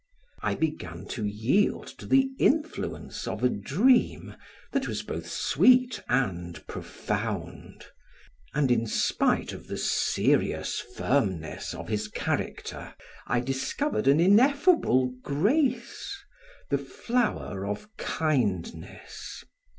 I 0.41 0.55
began 0.55 1.05
to 1.09 1.23
yield 1.27 1.85
to 1.99 2.07
the 2.07 2.31
influence 2.39 3.27
of 3.27 3.43
a 3.43 3.49
dream 3.49 4.35
that 4.71 4.87
was 4.87 5.03
both 5.03 5.29
sweet 5.29 6.01
and 6.09 6.65
profound, 6.65 7.85
and 8.55 8.71
in 8.71 8.87
spite 8.87 9.53
of 9.53 9.67
the 9.67 9.77
serious 9.77 10.79
firmness 10.79 11.75
of 11.75 11.87
his 11.87 12.07
character, 12.07 12.95
I 13.27 13.41
discovered 13.41 14.07
an 14.07 14.19
ineffable 14.19 15.13
grace, 15.21 16.17
the 16.71 16.79
flower 16.79 17.67
of 17.67 17.87
kindness. 17.97 19.43